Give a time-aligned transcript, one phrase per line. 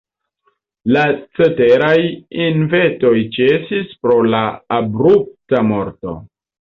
[0.95, 1.01] La
[1.39, 1.93] ceteraj
[2.47, 4.43] inventoj ĉesis pro la
[4.79, 6.17] abrupta morto.